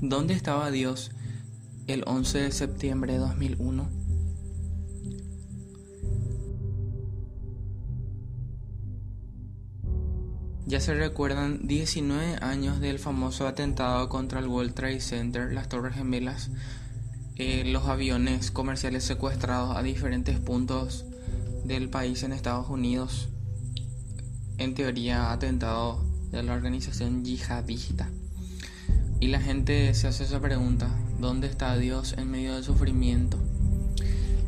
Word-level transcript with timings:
¿Dónde 0.00 0.32
estaba 0.32 0.70
Dios 0.70 1.10
el 1.88 2.04
11 2.06 2.38
de 2.38 2.52
septiembre 2.52 3.14
de 3.14 3.18
2001? 3.18 3.90
Ya 10.66 10.80
se 10.80 10.94
recuerdan 10.94 11.66
19 11.66 12.36
años 12.42 12.78
del 12.78 13.00
famoso 13.00 13.48
atentado 13.48 14.08
contra 14.08 14.38
el 14.38 14.46
World 14.46 14.74
Trade 14.74 15.00
Center, 15.00 15.52
las 15.52 15.68
Torres 15.68 15.96
Gemelas, 15.96 16.52
eh, 17.34 17.64
los 17.66 17.86
aviones 17.86 18.52
comerciales 18.52 19.02
secuestrados 19.02 19.76
a 19.76 19.82
diferentes 19.82 20.38
puntos 20.38 21.06
del 21.64 21.90
país 21.90 22.22
en 22.22 22.32
Estados 22.32 22.68
Unidos, 22.68 23.30
en 24.58 24.74
teoría 24.74 25.32
atentado 25.32 26.04
de 26.30 26.44
la 26.44 26.54
organización 26.54 27.24
yihadista. 27.24 28.08
Y 29.20 29.28
la 29.28 29.40
gente 29.40 29.92
se 29.94 30.06
hace 30.06 30.24
esa 30.24 30.40
pregunta, 30.40 30.88
¿dónde 31.20 31.48
está 31.48 31.76
Dios 31.76 32.14
en 32.16 32.30
medio 32.30 32.54
del 32.54 32.62
sufrimiento? 32.62 33.36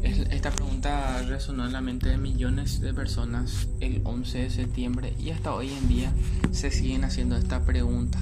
Esta 0.03 0.51
pregunta 0.51 1.23
resonó 1.23 1.67
en 1.67 1.73
la 1.73 1.81
mente 1.81 2.09
de 2.09 2.17
millones 2.17 2.81
de 2.81 2.95
personas 2.95 3.69
el 3.81 4.01
11 4.05 4.39
de 4.39 4.51
septiembre 4.51 5.15
y 5.19 5.31
hasta 5.31 5.53
hoy 5.53 5.71
en 5.73 5.89
día 5.89 6.13
se 6.53 6.71
siguen 6.71 7.05
haciendo 7.05 7.37
esta 7.37 7.65
pregunta. 7.65 8.19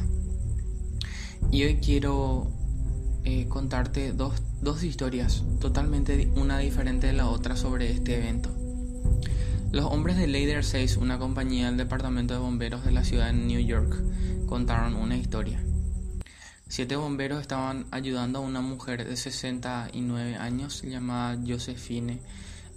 Y 1.53 1.65
hoy 1.65 1.77
quiero 1.77 2.51
eh, 3.25 3.47
contarte 3.49 4.13
dos, 4.13 4.43
dos 4.63 4.83
historias 4.83 5.45
totalmente 5.61 6.33
una 6.35 6.59
diferente 6.59 7.09
de 7.09 7.13
la 7.13 7.29
otra 7.29 7.57
sobre 7.57 7.91
este 7.93 8.17
evento. 8.17 8.51
Los 9.71 9.85
hombres 9.85 10.17
de 10.17 10.27
Lader 10.27 10.65
6, 10.65 10.97
una 10.97 11.19
compañía 11.19 11.67
del 11.67 11.77
departamento 11.77 12.33
de 12.33 12.41
bomberos 12.41 12.85
de 12.87 12.91
la 12.91 13.05
ciudad 13.05 13.27
de 13.27 13.35
New 13.35 13.61
York, 13.61 13.95
contaron 14.47 14.95
una 14.95 15.17
historia. 15.17 15.63
Siete 16.71 16.97
bomberos 16.97 17.41
estaban 17.41 17.87
ayudando 17.91 18.41
a 18.41 18.43
una 18.43 18.61
mujer 18.61 19.09
de 19.09 19.17
69 19.17 20.37
años 20.37 20.83
llamada 20.83 21.41
Josephine 21.47 22.21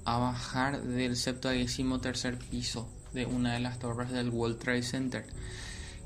a 0.06 0.17
bajar 0.17 0.81
del 0.81 1.17
73 1.17 2.38
piso 2.50 2.88
de 3.12 3.25
una 3.25 3.53
de 3.53 3.59
las 3.59 3.80
torres 3.80 4.09
del 4.09 4.30
World 4.30 4.59
Trade 4.59 4.84
Center. 4.84 5.25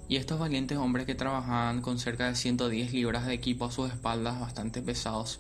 Y 0.09 0.15
estos 0.15 0.39
valientes 0.39 0.79
hombres 0.79 1.05
que 1.05 1.13
trabajaban 1.13 1.83
con 1.83 1.99
cerca 1.99 2.27
de 2.27 2.35
110 2.35 2.91
libras 2.91 3.27
de 3.27 3.35
equipo 3.35 3.65
a 3.65 3.71
sus 3.71 3.91
espaldas 3.91 4.39
bastante 4.39 4.81
pesados, 4.81 5.39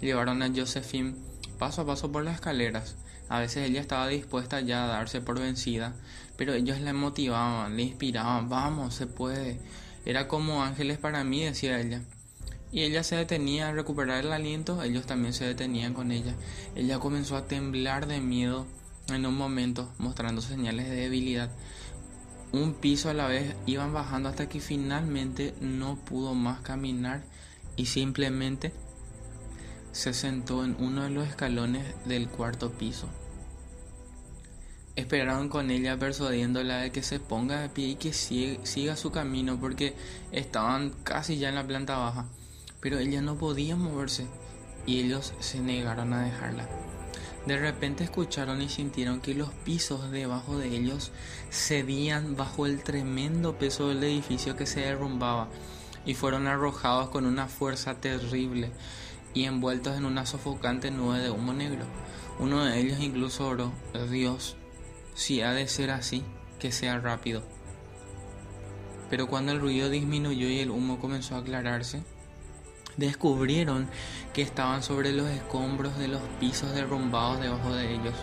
llevaron 0.00 0.42
a 0.42 0.50
Josephine 0.52 1.14
paso 1.60 1.82
a 1.82 1.86
paso 1.86 2.10
por 2.10 2.24
las 2.24 2.34
escaleras. 2.34 2.96
A 3.28 3.38
veces 3.38 3.68
ella 3.68 3.80
estaba 3.80 4.08
dispuesta 4.08 4.60
ya 4.60 4.84
a 4.84 4.88
darse 4.88 5.20
por 5.20 5.38
vencida, 5.38 5.94
pero 6.36 6.54
ellos 6.54 6.80
la 6.80 6.92
motivaban, 6.92 7.76
le 7.76 7.84
inspiraban, 7.84 8.48
vamos, 8.48 8.94
se 8.94 9.06
puede, 9.06 9.60
era 10.04 10.28
como 10.28 10.62
ángeles 10.62 10.98
para 10.98 11.24
mí, 11.24 11.44
decía 11.44 11.80
ella. 11.80 12.02
Y 12.72 12.82
ella 12.82 13.04
se 13.04 13.16
detenía 13.16 13.68
a 13.68 13.72
recuperar 13.72 14.24
el 14.24 14.32
aliento, 14.32 14.82
ellos 14.82 15.06
también 15.06 15.32
se 15.32 15.44
detenían 15.44 15.94
con 15.94 16.10
ella. 16.10 16.34
Ella 16.74 16.98
comenzó 16.98 17.36
a 17.36 17.46
temblar 17.46 18.06
de 18.06 18.20
miedo 18.20 18.66
en 19.08 19.26
un 19.26 19.36
momento, 19.36 19.92
mostrando 19.98 20.42
señales 20.42 20.88
de 20.88 20.96
debilidad. 20.96 21.50
Un 22.52 22.74
piso 22.74 23.10
a 23.10 23.14
la 23.14 23.26
vez 23.26 23.56
iban 23.66 23.92
bajando 23.92 24.28
hasta 24.28 24.48
que 24.48 24.60
finalmente 24.60 25.54
no 25.60 25.96
pudo 25.96 26.34
más 26.34 26.60
caminar 26.60 27.22
y 27.76 27.86
simplemente 27.86 28.72
se 29.92 30.12
sentó 30.12 30.64
en 30.64 30.76
uno 30.78 31.04
de 31.04 31.10
los 31.10 31.28
escalones 31.28 31.84
del 32.06 32.28
cuarto 32.28 32.72
piso. 32.72 33.08
Esperaron 34.96 35.48
con 35.48 35.72
ella 35.72 35.98
persuadiéndola 35.98 36.78
de 36.78 36.92
que 36.92 37.02
se 37.02 37.18
ponga 37.18 37.60
de 37.60 37.68
pie 37.68 37.88
y 37.88 37.94
que 37.96 38.12
siga 38.12 38.96
su 38.96 39.10
camino 39.10 39.58
porque 39.58 39.96
estaban 40.30 40.90
casi 41.02 41.36
ya 41.36 41.48
en 41.48 41.56
la 41.56 41.66
planta 41.66 41.98
baja. 41.98 42.26
Pero 42.80 42.98
ella 42.98 43.20
no 43.20 43.36
podía 43.36 43.74
moverse 43.74 44.26
y 44.86 45.00
ellos 45.00 45.34
se 45.40 45.58
negaron 45.58 46.12
a 46.12 46.22
dejarla. 46.22 46.68
De 47.44 47.58
repente 47.58 48.04
escucharon 48.04 48.62
y 48.62 48.68
sintieron 48.68 49.20
que 49.20 49.34
los 49.34 49.50
pisos 49.50 50.12
debajo 50.12 50.58
de 50.58 50.68
ellos 50.68 51.10
cedían 51.50 52.36
bajo 52.36 52.64
el 52.64 52.82
tremendo 52.84 53.58
peso 53.58 53.88
del 53.88 54.04
edificio 54.04 54.54
que 54.54 54.64
se 54.64 54.80
derrumbaba 54.80 55.48
y 56.06 56.14
fueron 56.14 56.46
arrojados 56.46 57.08
con 57.08 57.26
una 57.26 57.48
fuerza 57.48 57.96
terrible 57.96 58.70
y 59.34 59.44
envueltos 59.44 59.98
en 59.98 60.04
una 60.04 60.24
sofocante 60.24 60.92
nube 60.92 61.18
de 61.18 61.30
humo 61.30 61.52
negro. 61.52 61.84
Uno 62.38 62.64
de 62.64 62.80
ellos 62.80 63.00
incluso 63.00 63.46
oró, 63.48 63.72
Dios, 64.10 64.56
si 65.14 65.40
ha 65.40 65.52
de 65.52 65.68
ser 65.68 65.90
así, 65.90 66.22
que 66.58 66.72
sea 66.72 66.98
rápido. 66.98 67.42
Pero 69.10 69.28
cuando 69.28 69.52
el 69.52 69.60
ruido 69.60 69.90
disminuyó 69.90 70.48
y 70.48 70.60
el 70.60 70.70
humo 70.70 70.98
comenzó 70.98 71.36
a 71.36 71.38
aclararse, 71.38 72.02
descubrieron 72.96 73.88
que 74.32 74.42
estaban 74.42 74.82
sobre 74.82 75.12
los 75.12 75.28
escombros 75.28 75.98
de 75.98 76.08
los 76.08 76.22
pisos 76.40 76.74
derrumbados 76.74 77.40
debajo 77.40 77.72
de 77.74 77.94
ellos. 77.94 78.14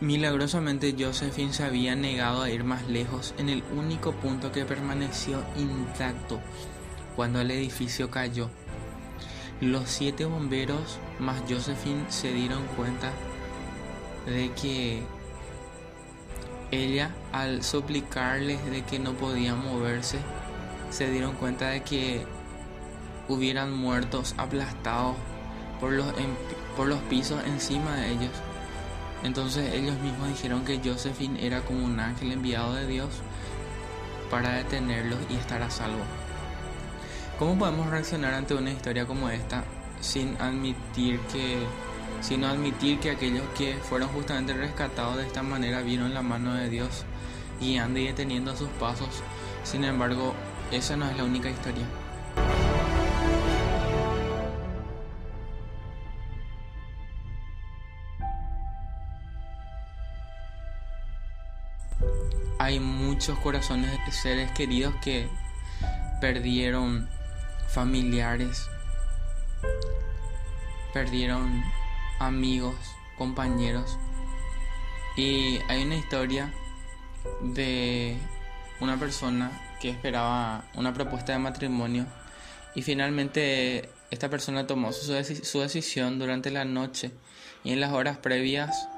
Milagrosamente 0.00 0.96
Josephine 0.98 1.52
se 1.52 1.62
había 1.62 1.94
negado 1.94 2.42
a 2.42 2.50
ir 2.50 2.64
más 2.64 2.88
lejos 2.88 3.34
en 3.38 3.48
el 3.48 3.62
único 3.76 4.12
punto 4.12 4.50
que 4.50 4.64
permaneció 4.64 5.44
intacto 5.56 6.40
cuando 7.14 7.40
el 7.40 7.52
edificio 7.52 8.10
cayó. 8.10 8.50
Los 9.60 9.88
siete 9.88 10.24
bomberos 10.24 10.98
más 11.20 11.42
Josephine 11.48 12.06
se 12.08 12.32
dieron 12.32 12.66
cuenta 12.76 13.12
de 14.26 14.50
que 14.52 15.02
ella 16.70 17.10
al 17.32 17.62
suplicarles 17.62 18.64
de 18.70 18.82
que 18.82 18.98
no 18.98 19.12
podían 19.12 19.62
moverse, 19.62 20.18
se 20.90 21.10
dieron 21.10 21.34
cuenta 21.34 21.68
de 21.68 21.82
que 21.82 22.24
hubieran 23.28 23.72
muertos 23.72 24.34
aplastados 24.38 25.16
por 25.80 25.92
los, 25.92 26.06
por 26.76 26.88
los 26.88 27.00
pisos 27.02 27.42
encima 27.46 27.96
de 27.96 28.12
ellos. 28.12 28.32
Entonces 29.22 29.72
ellos 29.72 29.98
mismos 30.00 30.28
dijeron 30.28 30.64
que 30.64 30.80
Josephine 30.82 31.46
era 31.46 31.60
como 31.60 31.84
un 31.84 32.00
ángel 32.00 32.32
enviado 32.32 32.74
de 32.74 32.86
Dios 32.86 33.10
para 34.30 34.54
detenerlos 34.54 35.18
y 35.30 35.34
estar 35.34 35.62
a 35.62 35.70
salvo. 35.70 36.02
¿Cómo 37.38 37.58
podemos 37.58 37.88
reaccionar 37.88 38.34
ante 38.34 38.54
una 38.54 38.70
historia 38.70 39.06
como 39.06 39.28
esta 39.28 39.64
sin 40.00 40.36
admitir 40.40 41.20
que 41.32 41.58
sino 42.20 42.46
admitir 42.46 42.98
que 42.98 43.10
aquellos 43.10 43.44
que 43.56 43.74
fueron 43.74 44.08
justamente 44.08 44.52
rescatados 44.54 45.16
de 45.16 45.26
esta 45.26 45.42
manera 45.42 45.82
vieron 45.82 46.14
la 46.14 46.22
mano 46.22 46.54
de 46.54 46.68
Dios 46.68 47.04
guiando 47.60 47.98
y 47.98 48.06
deteniendo 48.06 48.56
sus 48.56 48.68
pasos. 48.70 49.22
Sin 49.64 49.84
embargo, 49.84 50.34
esa 50.70 50.96
no 50.96 51.08
es 51.08 51.16
la 51.16 51.24
única 51.24 51.50
historia. 51.50 51.86
Hay 62.58 62.78
muchos 62.78 63.38
corazones 63.40 63.90
de 64.06 64.12
seres 64.12 64.50
queridos 64.52 64.94
que 65.02 65.28
perdieron 66.20 67.08
familiares, 67.68 68.68
perdieron 70.92 71.64
amigos, 72.22 72.74
compañeros. 73.18 73.98
Y 75.16 75.58
hay 75.68 75.82
una 75.84 75.96
historia 75.96 76.52
de 77.42 78.16
una 78.80 78.98
persona 78.98 79.76
que 79.80 79.90
esperaba 79.90 80.64
una 80.74 80.94
propuesta 80.94 81.32
de 81.32 81.38
matrimonio 81.38 82.06
y 82.74 82.82
finalmente 82.82 83.90
esta 84.10 84.28
persona 84.28 84.66
tomó 84.66 84.92
su, 84.92 85.12
decisión 85.12 86.18
durante 86.18 86.50
la 86.50 86.64
noche 86.64 87.12
y 87.64 87.72
en 87.72 87.80
las 87.80 87.92
horas 87.92 88.18
previas 88.18 88.88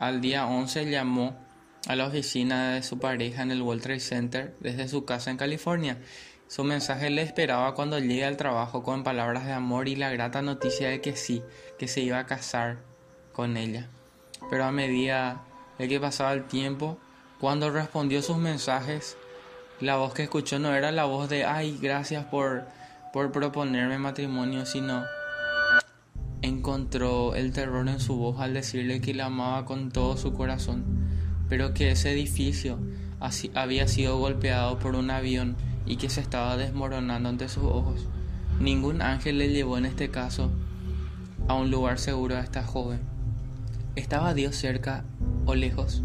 al 0.00 0.20
día 0.20 0.46
11 0.46 0.90
llamó 0.90 1.38
a 1.86 1.96
la 1.96 2.06
oficina 2.06 2.74
de 2.74 2.82
su 2.82 2.98
pareja 2.98 3.42
en 3.42 3.50
el 3.50 3.62
World 3.62 3.82
Trade 3.82 4.00
Center 4.00 4.56
desde 4.60 4.88
su 4.88 5.04
casa 5.04 5.30
en 5.30 5.36
California 5.36 5.98
su 6.52 6.64
mensaje 6.64 7.08
le 7.08 7.22
esperaba 7.22 7.74
cuando 7.74 7.98
llegue 7.98 8.26
al 8.26 8.36
trabajo 8.36 8.82
con 8.82 9.04
palabras 9.04 9.46
de 9.46 9.52
amor 9.52 9.88
y 9.88 9.96
la 9.96 10.10
grata 10.10 10.42
noticia 10.42 10.90
de 10.90 11.00
que 11.00 11.16
sí, 11.16 11.42
que 11.78 11.88
se 11.88 12.02
iba 12.02 12.18
a 12.18 12.26
casar 12.26 12.76
con 13.32 13.56
ella. 13.56 13.88
Pero 14.50 14.66
a 14.66 14.70
medida 14.70 15.44
de 15.78 15.88
que 15.88 15.98
pasaba 15.98 16.34
el 16.34 16.44
tiempo, 16.44 16.98
cuando 17.40 17.70
respondió 17.70 18.20
sus 18.20 18.36
mensajes, 18.36 19.16
la 19.80 19.96
voz 19.96 20.12
que 20.12 20.24
escuchó 20.24 20.58
no 20.58 20.74
era 20.74 20.92
la 20.92 21.06
voz 21.06 21.30
de 21.30 21.46
ay, 21.46 21.78
gracias 21.80 22.26
por, 22.26 22.64
por 23.14 23.32
proponerme 23.32 23.96
matrimonio, 23.96 24.66
sino 24.66 25.06
encontró 26.42 27.34
el 27.34 27.54
terror 27.54 27.88
en 27.88 27.98
su 27.98 28.16
voz 28.16 28.40
al 28.40 28.52
decirle 28.52 29.00
que 29.00 29.14
la 29.14 29.24
amaba 29.24 29.64
con 29.64 29.90
todo 29.90 30.18
su 30.18 30.34
corazón, 30.34 30.84
pero 31.48 31.72
que 31.72 31.92
ese 31.92 32.12
edificio 32.12 32.78
había 33.54 33.88
sido 33.88 34.18
golpeado 34.18 34.78
por 34.78 34.96
un 34.96 35.10
avión 35.10 35.56
y 35.86 35.96
que 35.96 36.08
se 36.08 36.20
estaba 36.20 36.56
desmoronando 36.56 37.28
ante 37.28 37.48
sus 37.48 37.64
ojos. 37.64 38.06
Ningún 38.60 39.02
ángel 39.02 39.38
le 39.38 39.48
llevó 39.48 39.78
en 39.78 39.86
este 39.86 40.10
caso 40.10 40.50
a 41.48 41.54
un 41.54 41.70
lugar 41.70 41.98
seguro 41.98 42.36
a 42.36 42.40
esta 42.40 42.62
joven. 42.62 43.00
¿Estaba 43.96 44.34
Dios 44.34 44.56
cerca 44.56 45.04
o 45.46 45.54
lejos? 45.54 46.02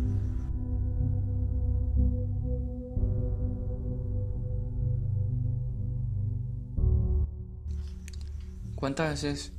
¿Cuántas 8.76 9.10
veces 9.10 9.54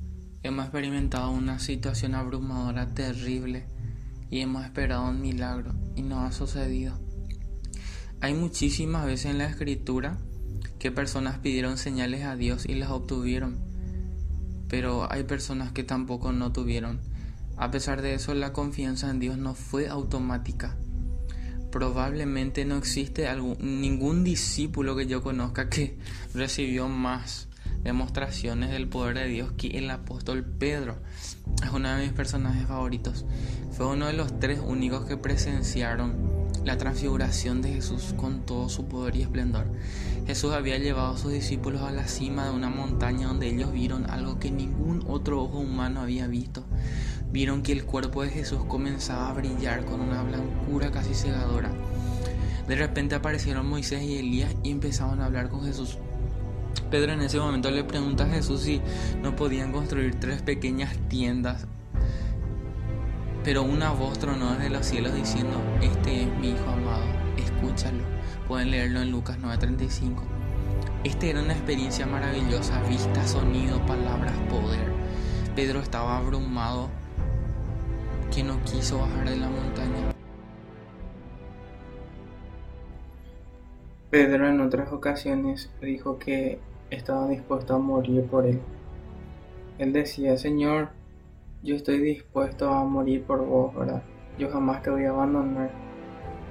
hemos 0.45 0.67
experimentado 0.67 1.31
una 1.31 1.59
situación 1.59 2.15
abrumadora 2.15 2.95
terrible 2.95 3.67
y 4.31 4.41
hemos 4.41 4.65
esperado 4.65 5.09
un 5.09 5.21
milagro 5.21 5.75
y 5.97 6.03
no 6.03 6.21
ha 6.21 6.31
sucedido? 6.31 7.08
Hay 8.21 8.35
muchísimas 8.35 9.07
veces 9.07 9.27
en 9.27 9.39
la 9.39 9.47
escritura 9.47 10.19
que 10.81 10.91
personas 10.91 11.39
pidieron 11.39 11.79
señales 11.79 12.25
a 12.25 12.35
Dios 12.35 12.67
y 12.67 12.75
las 12.75 12.91
obtuvieron, 12.91 13.59
pero 14.69 15.11
hay 15.11 15.23
personas 15.23 15.71
que 15.71 15.85
tampoco 15.85 16.33
no 16.33 16.51
tuvieron. 16.53 17.01
A 17.57 17.71
pesar 17.71 18.03
de 18.03 18.15
eso, 18.15 18.35
la 18.35 18.53
confianza 18.53 19.09
en 19.11 19.21
Dios 19.21 19.39
no 19.39 19.55
fue 19.55 19.89
automática. 19.89 20.77
Probablemente 21.71 22.65
no 22.65 22.77
existe 22.77 23.29
ningún 23.61 24.25
discípulo 24.25 24.97
que 24.97 25.07
yo 25.07 25.23
conozca 25.23 25.69
que 25.69 25.97
recibió 26.35 26.89
más 26.89 27.49
demostraciones 27.85 28.71
del 28.71 28.89
poder 28.89 29.17
de 29.17 29.27
Dios 29.27 29.53
que 29.53 29.79
el 29.79 29.91
apóstol 29.91 30.45
Pedro. 30.45 30.99
Es 31.63 31.71
uno 31.71 31.89
de 31.95 32.03
mis 32.03 32.13
personajes 32.13 32.67
favoritos. 32.67 33.27
Fue 33.73 33.87
uno 33.87 34.07
de 34.07 34.13
los 34.13 34.41
tres 34.41 34.61
únicos 34.61 35.05
que 35.05 35.17
presenciaron 35.17 36.28
la 36.69 36.77
transfiguración 36.77 37.63
de 37.63 37.73
Jesús 37.73 38.15
con 38.15 38.45
todo 38.45 38.69
su 38.69 38.85
poder 38.89 39.17
y 39.17 39.23
esplendor. 39.23 39.65
Jesús 40.27 40.53
había 40.53 40.77
llevado 40.77 41.15
a 41.15 41.17
sus 41.17 41.33
discípulos 41.33 41.81
a 41.81 41.93
la 41.93 42.07
cima 42.07 42.45
de 42.45 42.51
una 42.51 42.69
montaña 42.69 43.29
donde 43.29 43.49
ellos 43.49 43.73
vieron 43.73 44.09
algo 44.11 44.39
que 44.39 44.51
ningún 44.51 45.03
otro 45.09 45.43
ojo 45.43 45.61
humano 45.61 46.03
había 46.03 46.27
visto. 46.27 46.65
Vieron 47.33 47.63
que 47.63 47.73
el 47.73 47.87
cuerpo 47.87 48.23
de 48.23 48.29
Jesús 48.29 48.61
comenzaba 48.69 49.31
a 49.31 49.33
brillar 49.33 49.87
con 49.87 50.03
una 50.03 50.23
blancura 50.23 50.91
casi 50.91 51.15
cegadora. 51.15 51.73
De 52.69 52.77
repente 52.77 53.15
aparecieron 53.15 53.67
Moisés 53.67 54.03
y 54.03 54.19
Elías 54.19 54.55
y 54.63 54.71
empezaron 54.71 55.23
a 55.23 55.25
hablar 55.25 55.49
con 55.49 55.65
Jesús. 55.65 55.97
Pedro 56.91 57.15
en 57.15 57.23
ese 57.23 57.41
momento 57.41 57.71
le 57.71 57.83
pregunta 57.83 58.25
a 58.25 58.29
Jesús 58.29 58.61
si 58.61 58.83
no 59.23 59.35
podían 59.35 59.73
construir 59.73 60.21
tres 60.21 60.43
pequeñas 60.43 60.95
tiendas. 61.09 61.67
Pero 63.49 63.63
una 63.63 63.93
voz 63.93 64.19
tronó 64.19 64.53
desde 64.53 64.69
los 64.69 64.85
cielos 64.85 65.15
diciendo, 65.15 65.59
este 65.81 66.25
es 66.25 66.29
mi 66.37 66.51
Hijo 66.51 66.69
amado, 66.69 67.07
escúchalo. 67.39 68.05
Pueden 68.47 68.71
leerlo 68.71 69.01
en 69.01 69.11
Lucas 69.11 69.39
9:35. 69.41 70.23
Este 71.03 71.31
era 71.31 71.41
una 71.41 71.55
experiencia 71.55 72.05
maravillosa, 72.05 72.83
vista, 72.83 73.27
sonido, 73.27 73.81
palabras, 73.87 74.35
poder. 74.51 74.93
Pedro 75.57 75.81
estaba 75.81 76.19
abrumado 76.19 76.91
que 78.31 78.43
no 78.43 78.63
quiso 78.65 78.99
bajar 78.99 79.31
de 79.31 79.37
la 79.37 79.49
montaña. 79.49 80.15
Pedro 84.11 84.47
en 84.47 84.61
otras 84.61 84.93
ocasiones 84.93 85.71
dijo 85.81 86.19
que 86.19 86.61
estaba 86.91 87.27
dispuesto 87.29 87.77
a 87.77 87.79
morir 87.79 88.25
por 88.25 88.45
él. 88.45 88.61
Él 89.79 89.95
decía, 89.95 90.37
Señor, 90.37 90.98
yo 91.63 91.75
estoy 91.75 91.99
dispuesto 91.99 92.69
a 92.69 92.85
morir 92.85 93.25
por 93.25 93.45
vos, 93.45 93.75
¿verdad? 93.75 94.03
Yo 94.39 94.51
jamás 94.51 94.83
te 94.83 94.91
voy 94.91 95.05
a 95.05 95.11
abandonar. 95.11 95.71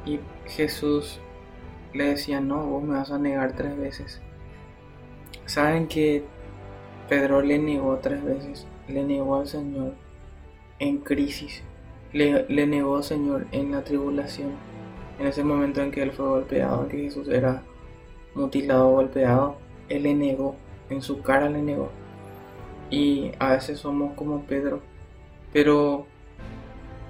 Y 0.05 0.19
Jesús 0.45 1.19
le 1.93 2.05
decía, 2.05 2.41
no, 2.41 2.65
vos 2.65 2.83
me 2.83 2.95
vas 2.95 3.11
a 3.11 3.17
negar 3.17 3.53
tres 3.53 3.77
veces. 3.77 4.21
Saben 5.45 5.87
que 5.87 6.23
Pedro 7.07 7.41
le 7.41 7.57
negó 7.57 7.97
tres 7.97 8.23
veces, 8.23 8.67
le 8.87 9.03
negó 9.03 9.37
al 9.37 9.47
Señor 9.47 9.93
en 10.79 10.97
crisis, 10.97 11.63
le, 12.11 12.45
le 12.49 12.67
negó 12.67 12.97
al 12.97 13.03
Señor 13.03 13.47
en 13.51 13.71
la 13.71 13.83
tribulación, 13.83 14.51
en 15.19 15.27
ese 15.27 15.43
momento 15.43 15.81
en 15.81 15.91
que 15.91 16.03
él 16.03 16.11
fue 16.11 16.27
golpeado, 16.27 16.87
que 16.89 16.97
Jesús 16.97 17.29
era 17.29 17.63
mutilado, 18.35 18.91
golpeado, 18.91 19.57
él 19.87 20.03
le 20.03 20.13
negó, 20.13 20.55
en 20.89 21.01
su 21.01 21.21
cara 21.21 21.49
le 21.49 21.61
negó. 21.61 21.89
Y 22.89 23.31
a 23.39 23.53
veces 23.53 23.79
somos 23.79 24.13
como 24.15 24.41
Pedro, 24.43 24.81
pero 25.53 26.05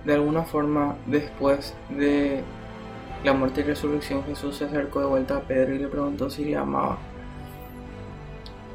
de 0.05 0.13
alguna 0.13 0.43
forma 0.43 0.95
después 1.05 1.75
de 1.89 2.43
la 3.23 3.33
muerte 3.33 3.61
y 3.61 3.63
resurrección 3.63 4.23
Jesús 4.23 4.57
se 4.57 4.65
acercó 4.65 4.99
de 4.99 5.07
vuelta 5.07 5.37
a 5.37 5.41
Pedro 5.41 5.75
y 5.75 5.79
le 5.79 5.87
preguntó 5.87 6.29
si 6.29 6.45
le 6.45 6.55
amaba. 6.55 6.97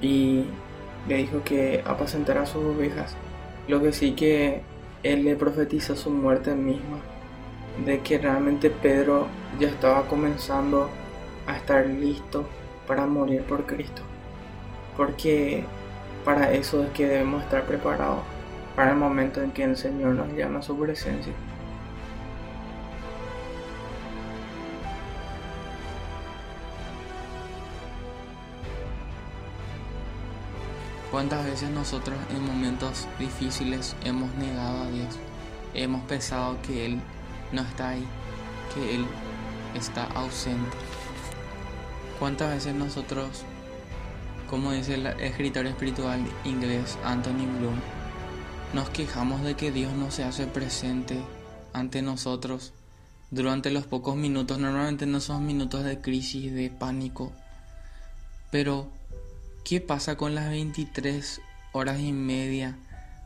Y 0.00 0.44
le 1.08 1.16
dijo 1.16 1.42
que 1.44 1.82
apacentara 1.86 2.44
sus 2.46 2.64
ovejas. 2.64 3.16
Lo 3.68 3.80
que 3.80 3.92
sí 3.92 4.12
que 4.12 4.62
él 5.02 5.24
le 5.24 5.36
profetizó 5.36 5.96
su 5.96 6.10
muerte 6.10 6.54
misma, 6.54 6.98
de 7.84 8.00
que 8.00 8.18
realmente 8.18 8.70
Pedro 8.70 9.26
ya 9.58 9.68
estaba 9.68 10.06
comenzando 10.08 10.88
a 11.46 11.56
estar 11.56 11.86
listo 11.86 12.44
para 12.86 13.06
morir 13.06 13.42
por 13.42 13.64
Cristo. 13.64 14.02
Porque 14.96 15.64
para 16.24 16.52
eso 16.52 16.82
es 16.82 16.90
que 16.90 17.06
debemos 17.06 17.42
estar 17.42 17.64
preparados 17.64 18.20
para 18.76 18.92
el 18.92 18.96
momento 18.96 19.42
en 19.42 19.52
que 19.52 19.64
el 19.64 19.76
Señor 19.76 20.14
nos 20.14 20.32
llama 20.32 20.60
a 20.60 20.62
su 20.62 20.78
presencia. 20.78 21.32
¿Cuántas 31.10 31.44
veces 31.44 31.68
nosotros 31.68 32.16
en 32.30 32.42
momentos 32.46 33.06
difíciles 33.18 33.94
hemos 34.02 34.32
negado 34.36 34.84
a 34.84 34.90
Dios? 34.90 35.18
Hemos 35.74 36.02
pensado 36.04 36.56
que 36.62 36.86
Él 36.86 37.00
no 37.52 37.60
está 37.60 37.90
ahí, 37.90 38.06
que 38.74 38.94
Él 38.94 39.04
está 39.74 40.04
ausente. 40.14 40.74
¿Cuántas 42.18 42.54
veces 42.54 42.74
nosotros, 42.74 43.44
como 44.48 44.72
dice 44.72 44.94
el 44.94 45.06
escritor 45.06 45.66
espiritual 45.66 46.20
inglés 46.44 46.98
Anthony 47.04 47.46
Bloom, 47.58 47.78
nos 48.74 48.90
quejamos 48.90 49.42
de 49.42 49.54
que 49.54 49.70
Dios 49.70 49.92
no 49.94 50.10
se 50.10 50.24
hace 50.24 50.46
presente 50.46 51.20
ante 51.72 52.02
nosotros 52.02 52.72
durante 53.30 53.70
los 53.70 53.86
pocos 53.86 54.16
minutos? 54.16 54.58
Normalmente 54.58 55.06
no 55.06 55.20
son 55.20 55.46
minutos 55.46 55.84
de 55.84 56.00
crisis, 56.00 56.52
de 56.52 56.70
pánico, 56.70 57.32
pero 58.50 58.90
¿Qué 59.64 59.80
pasa 59.80 60.16
con 60.16 60.34
las 60.34 60.50
23 60.50 61.40
horas 61.70 62.00
y 62.00 62.12
media 62.12 62.76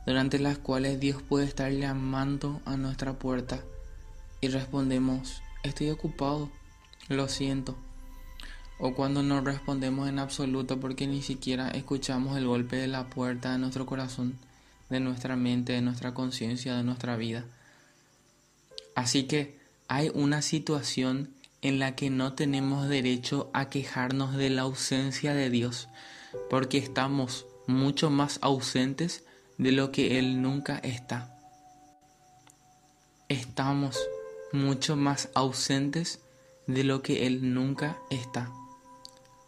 durante 0.04 0.38
las 0.38 0.58
cuales 0.58 1.00
Dios 1.00 1.22
puede 1.22 1.46
estar 1.46 1.72
llamando 1.72 2.60
a 2.66 2.76
nuestra 2.76 3.14
puerta 3.14 3.62
y 4.42 4.48
respondemos, 4.48 5.40
estoy 5.62 5.88
ocupado, 5.88 6.50
lo 7.08 7.28
siento? 7.28 7.74
O 8.78 8.92
cuando 8.92 9.22
no 9.22 9.40
respondemos 9.40 10.10
en 10.10 10.18
absoluto 10.18 10.78
porque 10.78 11.06
ni 11.06 11.22
siquiera 11.22 11.70
escuchamos 11.70 12.36
el 12.36 12.46
golpe 12.46 12.76
de 12.76 12.86
la 12.86 13.08
puerta 13.08 13.52
de 13.52 13.58
nuestro 13.58 13.86
corazón, 13.86 14.38
de 14.88 15.00
nuestra 15.00 15.36
mente, 15.36 15.72
de 15.72 15.82
nuestra 15.82 16.14
conciencia, 16.14 16.76
de 16.76 16.84
nuestra 16.84 17.16
vida. 17.16 17.44
Así 18.94 19.24
que 19.24 19.58
hay 19.88 20.10
una 20.14 20.42
situación 20.42 21.30
en 21.62 21.78
la 21.78 21.96
que 21.96 22.10
no 22.10 22.34
tenemos 22.34 22.88
derecho 22.88 23.50
a 23.52 23.68
quejarnos 23.68 24.36
de 24.36 24.50
la 24.50 24.62
ausencia 24.62 25.34
de 25.34 25.50
Dios 25.50 25.88
porque 26.50 26.78
estamos 26.78 27.46
mucho 27.66 28.10
más 28.10 28.38
ausentes 28.42 29.24
de 29.58 29.72
lo 29.72 29.90
que 29.90 30.18
Él 30.18 30.42
nunca 30.42 30.78
está. 30.78 31.34
Estamos 33.28 33.98
mucho 34.52 34.96
más 34.96 35.28
ausentes 35.34 36.20
de 36.66 36.84
lo 36.84 37.02
que 37.02 37.26
Él 37.26 37.54
nunca 37.54 37.98
está. 38.10 38.50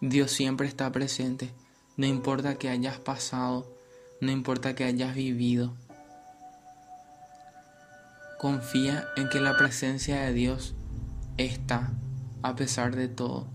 Dios 0.01 0.31
siempre 0.31 0.69
está 0.69 0.91
presente, 0.93 1.51
no 1.97 2.07
importa 2.07 2.57
que 2.57 2.69
hayas 2.69 2.99
pasado, 2.99 3.67
no 4.21 4.33
importa 4.33 4.75
que 4.75 4.85
hayas 4.85 5.15
vivido. 5.15 5.75
Confía 8.39 9.05
en 9.17 9.29
que 9.29 9.41
la 9.41 9.57
presencia 9.57 10.21
de 10.23 10.33
Dios 10.33 10.75
está 11.37 11.93
a 12.43 12.55
pesar 12.57 12.95
de 12.95 13.09
todo. 13.09 13.47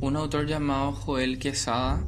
Un 0.00 0.16
autor 0.16 0.46
llamado 0.46 0.92
Joel 0.92 1.38
Quesada 1.38 2.04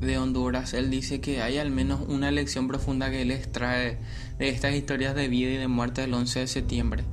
de 0.00 0.16
Honduras, 0.16 0.74
él 0.74 0.90
dice 0.90 1.20
que 1.20 1.42
hay 1.42 1.58
al 1.58 1.70
menos 1.70 2.00
una 2.08 2.30
lección 2.30 2.68
profunda 2.68 3.10
que 3.10 3.22
él 3.22 3.32
extrae 3.32 3.98
de 4.38 4.48
estas 4.48 4.74
historias 4.74 5.14
de 5.14 5.28
vida 5.28 5.50
y 5.50 5.56
de 5.56 5.68
muerte 5.68 6.02
del 6.02 6.14
11 6.14 6.40
de 6.40 6.46
septiembre. 6.46 7.04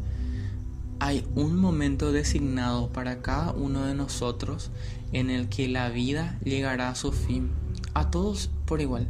Hay 1.07 1.25
un 1.35 1.55
momento 1.55 2.11
designado 2.11 2.89
para 2.91 3.21
cada 3.21 3.53
uno 3.53 3.85
de 3.85 3.95
nosotros 3.95 4.71
en 5.13 5.29
el 5.29 5.47
que 5.47 5.69
la 5.69 5.87
vida 5.87 6.37
llegará 6.43 6.89
a 6.89 6.95
su 6.95 7.13
fin, 7.13 7.51
a 7.93 8.11
todos 8.11 8.49
por 8.65 8.81
igual. 8.81 9.07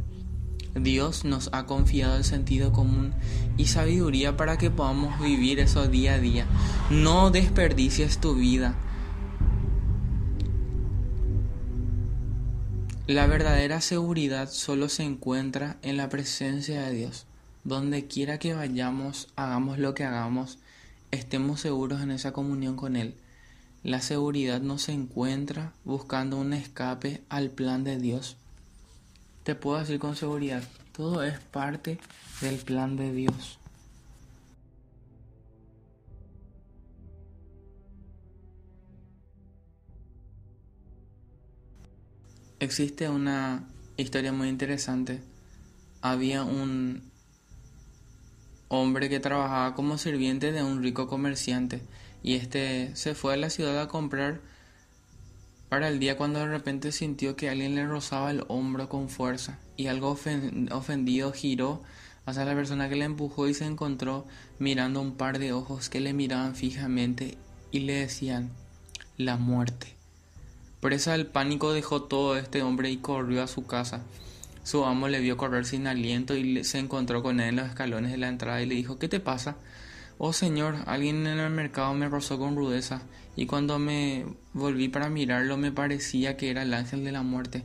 Dios 0.76 1.24
nos 1.24 1.50
ha 1.52 1.66
confiado 1.66 2.16
el 2.16 2.22
sentido 2.22 2.72
común 2.72 3.14
y 3.56 3.64
sabiduría 3.64 4.36
para 4.36 4.58
que 4.58 4.70
podamos 4.70 5.20
vivir 5.20 5.58
eso 5.58 5.88
día 5.88 6.14
a 6.14 6.18
día. 6.20 6.46
No 6.88 7.32
desperdicies 7.32 8.20
tu 8.20 8.36
vida 8.36 8.76
La 13.08 13.26
verdadera 13.26 13.80
seguridad 13.80 14.48
solo 14.50 14.88
se 14.88 15.02
encuentra 15.02 15.78
en 15.82 15.96
la 15.96 16.08
presencia 16.08 16.82
de 16.82 16.94
Dios. 16.94 17.26
Donde 17.64 18.06
quiera 18.06 18.38
que 18.38 18.54
vayamos, 18.54 19.32
hagamos 19.34 19.78
lo 19.78 19.94
que 19.94 20.04
hagamos, 20.04 20.58
estemos 21.10 21.60
seguros 21.60 22.00
en 22.02 22.10
esa 22.10 22.32
comunión 22.32 22.76
con 22.76 22.96
Él. 22.96 23.14
la 23.84 24.00
seguridad 24.00 24.60
no 24.60 24.76
se 24.76 24.92
encuentra 24.92 25.72
buscando 25.84 26.36
un 26.36 26.52
escape 26.52 27.22
al 27.28 27.50
plan 27.50 27.84
de 27.84 27.98
Dios. 27.98 28.36
Te 29.44 29.54
puedo 29.54 29.78
decir 29.78 29.98
con 29.98 30.16
seguridad, 30.16 30.62
todo 30.92 31.22
es 31.22 31.38
parte 31.38 31.98
del 32.40 32.56
plan 32.56 32.96
de 32.96 33.12
Dios. 33.12 33.58
Existe 42.60 43.08
una 43.08 43.68
historia 43.96 44.32
muy 44.32 44.48
interesante. 44.48 45.22
Había 46.02 46.42
un 46.42 47.08
hombre 48.68 49.08
que 49.08 49.20
trabajaba 49.20 49.74
como 49.74 49.98
sirviente 49.98 50.52
de 50.52 50.62
un 50.62 50.82
rico 50.82 51.08
comerciante 51.08 51.82
y 52.22 52.34
este 52.34 52.94
se 52.94 53.14
fue 53.14 53.34
a 53.34 53.36
la 53.36 53.50
ciudad 53.50 53.80
a 53.80 53.88
comprar 53.88 54.40
para 55.68 55.88
el 55.88 55.98
día 55.98 56.16
cuando 56.16 56.38
de 56.38 56.46
repente 56.46 56.92
sintió 56.92 57.36
que 57.36 57.50
alguien 57.50 57.74
le 57.74 57.86
rozaba 57.86 58.30
el 58.30 58.44
hombro 58.48 58.88
con 58.88 59.08
fuerza 59.08 59.58
y 59.76 59.86
algo 59.86 60.16
ofendido 60.70 61.32
giró 61.32 61.82
hacia 62.24 62.44
la 62.44 62.54
persona 62.54 62.88
que 62.88 62.96
le 62.96 63.04
empujó 63.04 63.48
y 63.48 63.54
se 63.54 63.64
encontró 63.64 64.26
mirando 64.58 65.00
un 65.00 65.14
par 65.14 65.38
de 65.38 65.52
ojos 65.52 65.88
que 65.88 66.00
le 66.00 66.12
miraban 66.12 66.54
fijamente 66.54 67.38
y 67.70 67.80
le 67.80 67.94
decían 67.94 68.50
la 69.16 69.36
muerte. 69.36 69.94
Presa 70.80 71.12
del 71.12 71.26
pánico 71.26 71.72
dejó 71.72 72.02
todo 72.02 72.36
este 72.36 72.62
hombre 72.62 72.90
y 72.90 72.98
corrió 72.98 73.42
a 73.42 73.46
su 73.48 73.66
casa. 73.66 74.02
Su 74.68 74.84
amo 74.84 75.08
le 75.08 75.20
vio 75.20 75.38
correr 75.38 75.64
sin 75.64 75.86
aliento 75.86 76.36
y 76.36 76.62
se 76.62 76.78
encontró 76.78 77.22
con 77.22 77.40
él 77.40 77.48
en 77.48 77.56
los 77.56 77.68
escalones 77.68 78.10
de 78.10 78.18
la 78.18 78.28
entrada 78.28 78.60
y 78.60 78.66
le 78.66 78.74
dijo 78.74 78.98
¿Qué 78.98 79.08
te 79.08 79.18
pasa? 79.18 79.56
Oh 80.18 80.34
señor, 80.34 80.76
alguien 80.84 81.26
en 81.26 81.38
el 81.38 81.50
mercado 81.50 81.94
me 81.94 82.06
rozó 82.06 82.38
con 82.38 82.54
rudeza 82.54 83.00
y 83.34 83.46
cuando 83.46 83.78
me 83.78 84.26
volví 84.52 84.88
para 84.88 85.08
mirarlo 85.08 85.56
me 85.56 85.72
parecía 85.72 86.36
que 86.36 86.50
era 86.50 86.64
el 86.64 86.74
ángel 86.74 87.02
de 87.02 87.12
la 87.12 87.22
muerte. 87.22 87.62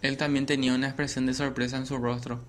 Él 0.00 0.16
también 0.16 0.46
tenía 0.46 0.74
una 0.74 0.86
expresión 0.86 1.26
de 1.26 1.34
sorpresa 1.34 1.76
en 1.76 1.84
su 1.84 1.98
rostro. 1.98 2.42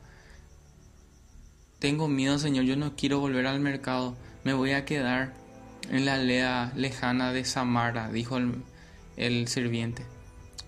Tengo 1.80 2.08
miedo, 2.08 2.40
señor, 2.40 2.64
yo 2.64 2.78
no 2.78 2.96
quiero 2.96 3.20
volver 3.20 3.46
al 3.46 3.60
mercado. 3.60 4.16
Me 4.46 4.54
voy 4.54 4.72
a 4.72 4.86
quedar 4.86 5.34
en 5.92 6.06
la 6.06 6.14
aldea 6.14 6.72
lejana 6.78 7.34
de 7.34 7.44
Samara, 7.44 8.10
dijo 8.10 8.38
el, 8.38 8.54
el 9.18 9.50
sirviente. 9.50 10.06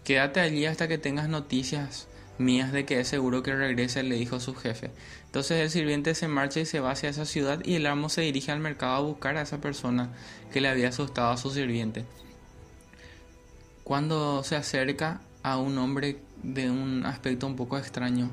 Quédate 0.03 0.41
allí 0.41 0.65
hasta 0.65 0.89
que 0.89 0.97
tengas 0.97 1.29
noticias 1.29 2.09
mías 2.37 2.71
de 2.71 2.85
que 2.85 2.99
es 2.99 3.07
seguro 3.07 3.43
que 3.43 3.55
regrese, 3.55 4.03
le 4.03 4.15
dijo 4.15 4.39
su 4.39 4.55
jefe. 4.55 4.91
Entonces 5.25 5.59
el 5.59 5.69
sirviente 5.69 6.15
se 6.15 6.27
marcha 6.27 6.59
y 6.59 6.65
se 6.65 6.79
va 6.79 6.91
hacia 6.91 7.09
esa 7.09 7.25
ciudad 7.25 7.63
y 7.65 7.75
el 7.75 7.85
amo 7.85 8.09
se 8.09 8.21
dirige 8.21 8.51
al 8.51 8.59
mercado 8.59 8.95
a 8.95 9.01
buscar 9.01 9.37
a 9.37 9.41
esa 9.41 9.59
persona 9.61 10.09
que 10.51 10.61
le 10.61 10.67
había 10.67 10.89
asustado 10.89 11.31
a 11.31 11.37
su 11.37 11.49
sirviente. 11.51 12.05
Cuando 13.83 14.43
se 14.43 14.55
acerca 14.55 15.21
a 15.43 15.57
un 15.57 15.77
hombre 15.77 16.19
de 16.43 16.69
un 16.69 17.05
aspecto 17.05 17.47
un 17.47 17.55
poco 17.55 17.77
extraño, 17.77 18.31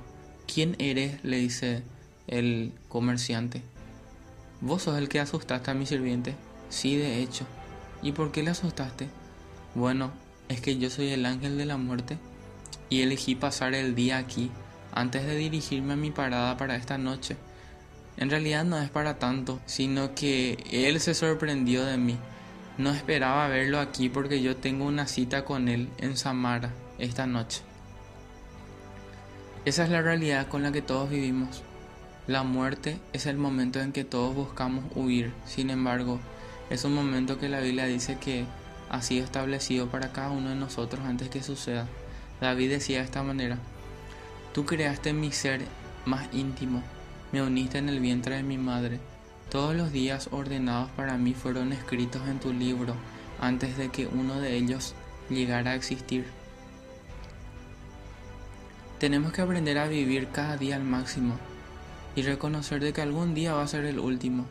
¿quién 0.52 0.76
eres? 0.78 1.22
le 1.24 1.38
dice 1.38 1.82
el 2.26 2.72
comerciante. 2.88 3.62
¿Vos 4.60 4.82
sos 4.82 4.98
el 4.98 5.08
que 5.08 5.20
asustaste 5.20 5.70
a 5.70 5.74
mi 5.74 5.86
sirviente? 5.86 6.34
Sí, 6.70 6.96
de 6.96 7.22
hecho. 7.22 7.46
¿Y 8.02 8.12
por 8.12 8.32
qué 8.32 8.42
le 8.42 8.50
asustaste? 8.50 9.08
Bueno, 9.74 10.10
es 10.48 10.60
que 10.60 10.76
yo 10.76 10.90
soy 10.90 11.10
el 11.10 11.24
ángel 11.26 11.56
de 11.56 11.66
la 11.66 11.76
muerte 11.76 12.18
y 12.94 13.02
elegí 13.02 13.34
pasar 13.34 13.74
el 13.74 13.96
día 13.96 14.18
aquí 14.18 14.52
antes 14.92 15.26
de 15.26 15.34
dirigirme 15.34 15.94
a 15.94 15.96
mi 15.96 16.12
parada 16.12 16.56
para 16.56 16.76
esta 16.76 16.96
noche. 16.96 17.36
En 18.16 18.30
realidad 18.30 18.64
no 18.64 18.78
es 18.78 18.88
para 18.88 19.18
tanto, 19.18 19.58
sino 19.66 20.14
que 20.14 20.64
él 20.70 21.00
se 21.00 21.14
sorprendió 21.14 21.84
de 21.84 21.98
mí. 21.98 22.16
No 22.78 22.90
esperaba 22.90 23.48
verlo 23.48 23.80
aquí 23.80 24.08
porque 24.08 24.42
yo 24.42 24.56
tengo 24.56 24.84
una 24.84 25.08
cita 25.08 25.44
con 25.44 25.68
él 25.68 25.88
en 25.98 26.16
Samara 26.16 26.70
esta 26.98 27.26
noche. 27.26 27.62
Esa 29.64 29.82
es 29.82 29.90
la 29.90 30.00
realidad 30.00 30.46
con 30.46 30.62
la 30.62 30.70
que 30.70 30.82
todos 30.82 31.10
vivimos. 31.10 31.64
La 32.28 32.44
muerte 32.44 33.00
es 33.12 33.26
el 33.26 33.38
momento 33.38 33.80
en 33.80 33.90
que 33.90 34.04
todos 34.04 34.36
buscamos 34.36 34.84
huir. 34.94 35.32
Sin 35.46 35.70
embargo, 35.70 36.20
es 36.70 36.84
un 36.84 36.94
momento 36.94 37.40
que 37.40 37.48
la 37.48 37.58
Biblia 37.58 37.86
dice 37.86 38.18
que 38.20 38.44
ha 38.88 39.02
sido 39.02 39.24
establecido 39.24 39.88
para 39.88 40.12
cada 40.12 40.30
uno 40.30 40.50
de 40.50 40.54
nosotros 40.54 41.04
antes 41.04 41.28
que 41.28 41.42
suceda. 41.42 41.88
David 42.44 42.68
decía 42.68 42.98
de 42.98 43.04
esta 43.04 43.22
manera, 43.22 43.58
Tú 44.52 44.66
creaste 44.66 45.14
mi 45.14 45.32
ser 45.32 45.62
más 46.04 46.28
íntimo, 46.34 46.82
me 47.32 47.40
uniste 47.40 47.78
en 47.78 47.88
el 47.88 48.00
vientre 48.00 48.36
de 48.36 48.42
mi 48.42 48.58
madre. 48.58 49.00
Todos 49.50 49.74
los 49.74 49.92
días 49.92 50.28
ordenados 50.30 50.90
para 50.90 51.16
mí 51.16 51.32
fueron 51.32 51.72
escritos 51.72 52.28
en 52.28 52.40
tu 52.40 52.52
libro 52.52 52.96
antes 53.40 53.78
de 53.78 53.88
que 53.88 54.06
uno 54.06 54.40
de 54.40 54.56
ellos 54.56 54.94
llegara 55.30 55.70
a 55.70 55.74
existir. 55.74 56.26
Tenemos 58.98 59.32
que 59.32 59.40
aprender 59.40 59.78
a 59.78 59.88
vivir 59.88 60.28
cada 60.28 60.58
día 60.58 60.76
al 60.76 60.84
máximo 60.84 61.38
y 62.14 62.22
reconocer 62.22 62.82
de 62.82 62.92
que 62.92 63.00
algún 63.00 63.34
día 63.34 63.54
va 63.54 63.62
a 63.62 63.68
ser 63.68 63.86
el 63.86 63.98
último. 63.98 64.46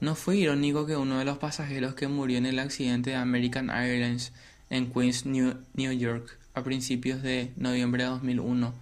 No 0.00 0.14
fue 0.14 0.36
irónico 0.36 0.86
que 0.86 0.96
uno 0.96 1.18
de 1.18 1.26
los 1.26 1.36
pasajeros 1.36 1.94
que 1.94 2.08
murió 2.08 2.38
en 2.38 2.46
el 2.46 2.58
accidente 2.58 3.10
de 3.10 3.16
American 3.16 3.68
Airlines 3.68 4.32
en 4.70 4.90
Queens, 4.90 5.26
New, 5.26 5.92
York, 5.92 6.38
a 6.56 6.64
principios 6.64 7.22
de 7.22 7.52
noviembre 7.56 8.02
de 8.02 8.08
2001, 8.08 8.74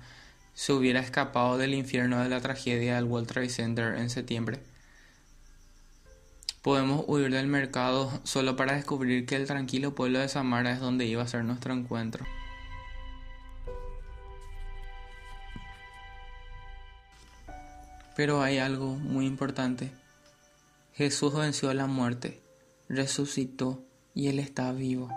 se 0.54 0.72
hubiera 0.72 1.00
escapado 1.00 1.58
del 1.58 1.74
infierno 1.74 2.22
de 2.22 2.28
la 2.30 2.40
tragedia 2.40 2.94
del 2.94 3.04
World 3.04 3.26
Trade 3.26 3.48
Center 3.50 3.96
en 3.96 4.08
septiembre. 4.08 4.60
Podemos 6.62 7.04
huir 7.06 7.30
del 7.30 7.48
mercado 7.48 8.20
solo 8.22 8.56
para 8.56 8.76
descubrir 8.76 9.26
que 9.26 9.36
el 9.36 9.46
tranquilo 9.46 9.94
pueblo 9.94 10.20
de 10.20 10.28
Samara 10.28 10.72
es 10.72 10.80
donde 10.80 11.04
iba 11.04 11.22
a 11.22 11.28
ser 11.28 11.44
nuestro 11.44 11.74
encuentro. 11.74 12.24
Pero 18.16 18.40
hay 18.40 18.58
algo 18.58 18.94
muy 18.94 19.26
importante 19.26 19.90
Jesús 20.94 21.34
venció 21.34 21.74
la 21.74 21.88
muerte, 21.88 22.40
resucitó 22.88 23.84
y 24.14 24.28
Él 24.28 24.38
está 24.38 24.70
vivo. 24.70 25.10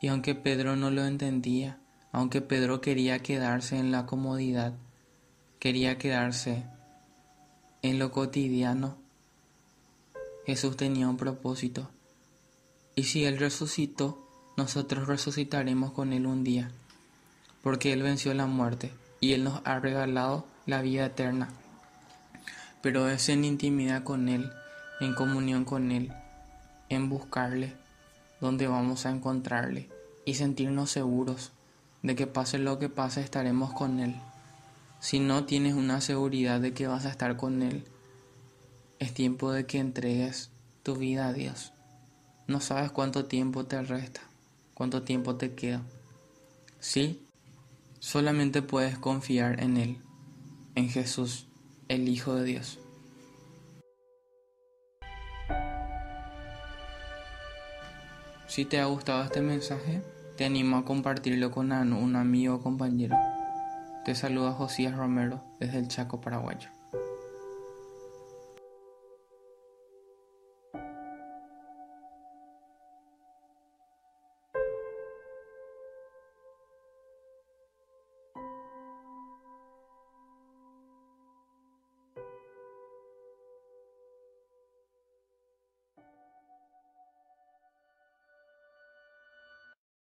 Y 0.00 0.08
aunque 0.08 0.34
Pedro 0.34 0.76
no 0.76 0.90
lo 0.90 1.04
entendía, 1.04 1.78
aunque 2.12 2.40
Pedro 2.40 2.80
quería 2.80 3.20
quedarse 3.20 3.78
en 3.78 3.92
la 3.92 4.06
comodidad, 4.06 4.74
quería 5.58 5.98
quedarse 5.98 6.64
en 7.82 7.98
lo 7.98 8.12
cotidiano, 8.12 8.96
Jesús 10.46 10.76
tenía 10.76 11.08
un 11.08 11.16
propósito. 11.16 11.90
Y 12.94 13.04
si 13.04 13.24
Él 13.24 13.38
resucitó, 13.38 14.26
nosotros 14.56 15.06
resucitaremos 15.06 15.92
con 15.92 16.12
Él 16.12 16.26
un 16.26 16.44
día, 16.44 16.70
porque 17.62 17.92
Él 17.92 18.02
venció 18.02 18.32
la 18.34 18.46
muerte 18.46 18.92
y 19.20 19.32
Él 19.32 19.44
nos 19.44 19.60
ha 19.64 19.78
regalado 19.80 20.46
la 20.66 20.82
vida 20.82 21.06
eterna 21.06 21.48
pero 22.86 23.08
es 23.08 23.28
en 23.28 23.44
intimidad 23.44 24.04
con 24.04 24.28
Él, 24.28 24.52
en 25.00 25.12
comunión 25.12 25.64
con 25.64 25.90
Él, 25.90 26.12
en 26.88 27.08
buscarle, 27.08 27.74
donde 28.40 28.66
vamos 28.66 29.06
a 29.06 29.10
encontrarle 29.10 29.88
y 30.24 30.34
sentirnos 30.34 30.90
seguros 30.90 31.52
de 32.02 32.14
que 32.14 32.26
pase 32.26 32.58
lo 32.58 32.78
que 32.78 32.88
pase 32.88 33.20
estaremos 33.20 33.72
con 33.72 34.00
Él. 34.00 34.16
Si 35.00 35.18
no 35.18 35.44
tienes 35.44 35.74
una 35.74 36.00
seguridad 36.00 36.60
de 36.60 36.72
que 36.72 36.86
vas 36.86 37.06
a 37.06 37.10
estar 37.10 37.36
con 37.36 37.62
Él, 37.62 37.84
es 38.98 39.12
tiempo 39.12 39.52
de 39.52 39.66
que 39.66 39.78
entregues 39.78 40.50
tu 40.82 40.96
vida 40.96 41.28
a 41.28 41.32
Dios. 41.32 41.72
No 42.46 42.60
sabes 42.60 42.90
cuánto 42.90 43.24
tiempo 43.26 43.66
te 43.66 43.82
resta, 43.82 44.20
cuánto 44.74 45.02
tiempo 45.02 45.36
te 45.36 45.54
queda. 45.54 45.82
Sí, 46.80 47.22
solamente 47.98 48.62
puedes 48.62 48.98
confiar 48.98 49.60
en 49.60 49.76
Él, 49.76 49.98
en 50.74 50.88
Jesús 50.88 51.46
el 51.88 52.08
Hijo 52.08 52.34
de 52.34 52.44
Dios. 52.44 52.78
Si 58.56 58.64
te 58.64 58.80
ha 58.80 58.86
gustado 58.86 59.22
este 59.22 59.42
mensaje, 59.42 60.00
te 60.38 60.46
animo 60.46 60.78
a 60.78 60.86
compartirlo 60.86 61.50
con 61.50 61.72
un 61.72 62.16
amigo 62.16 62.54
o 62.54 62.62
compañero. 62.62 63.14
Te 64.06 64.14
saluda 64.14 64.52
Josías 64.52 64.96
Romero 64.96 65.42
desde 65.60 65.78
el 65.78 65.88
Chaco 65.88 66.22
Paraguayo. 66.22 66.70